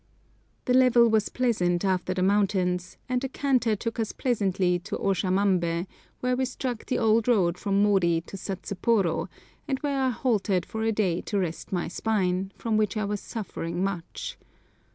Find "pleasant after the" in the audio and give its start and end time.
1.29-2.23